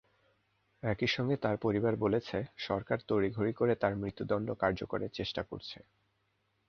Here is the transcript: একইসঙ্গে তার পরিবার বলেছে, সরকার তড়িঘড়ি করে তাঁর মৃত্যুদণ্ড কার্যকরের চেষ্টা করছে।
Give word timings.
একইসঙ্গে 0.83 1.35
তার 1.37 1.55
পরিবার 1.57 1.93
বলেছে, 1.95 2.37
সরকার 2.59 2.97
তড়িঘড়ি 3.07 3.53
করে 3.53 3.73
তাঁর 3.75 3.93
মৃত্যুদণ্ড 3.95 4.47
কার্যকরের 4.61 5.11
চেষ্টা 5.13 5.41
করছে। 5.43 5.77